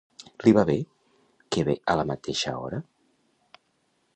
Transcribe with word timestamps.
Li 0.45 0.53
va 0.57 0.61
bé, 0.69 0.77
que 1.55 1.65
ve 1.67 1.75
a 1.93 1.97
la 2.01 2.07
mateixa 2.13 2.55
hora? 2.63 2.81